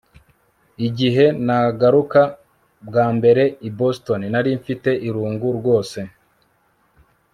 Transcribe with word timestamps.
Igihe 0.87 1.25
nagaruka 1.45 2.21
bwa 2.87 3.05
mbere 3.17 3.43
i 3.67 3.69
Boston 3.79 4.21
nari 4.33 4.51
mfite 4.59 4.89
irungu 5.07 5.47
rwose 5.57 5.99